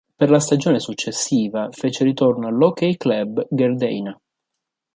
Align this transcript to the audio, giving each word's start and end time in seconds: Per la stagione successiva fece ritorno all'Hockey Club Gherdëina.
Per 0.17 0.31
la 0.31 0.39
stagione 0.39 0.79
successiva 0.79 1.69
fece 1.71 2.03
ritorno 2.03 2.47
all'Hockey 2.47 2.97
Club 2.97 3.45
Gherdëina. 3.51 4.17